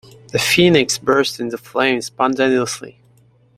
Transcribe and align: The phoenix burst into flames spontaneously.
The 0.31 0.39
phoenix 0.39 0.97
burst 0.97 1.39
into 1.39 1.59
flames 1.59 2.07
spontaneously. 2.07 2.97